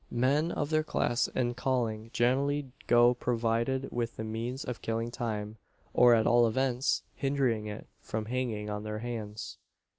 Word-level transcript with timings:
Men 0.09 0.51
of 0.51 0.71
their 0.71 0.81
class 0.83 1.29
and 1.35 1.55
calling 1.55 2.09
generally 2.11 2.71
go 2.87 3.13
provided 3.13 3.87
with 3.91 4.15
the 4.15 4.23
means 4.23 4.63
of 4.65 4.81
killing 4.81 5.11
time, 5.11 5.57
or, 5.93 6.15
at 6.15 6.25
all 6.25 6.47
events, 6.47 7.03
hindering 7.13 7.67
it 7.67 7.85
from 7.99 8.25
hanging 8.25 8.67
on 8.67 8.81
their 8.83 8.97
hands. 9.05 9.59